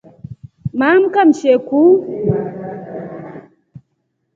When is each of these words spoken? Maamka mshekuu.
Maamka 0.79 1.19
mshekuu. 1.29 1.93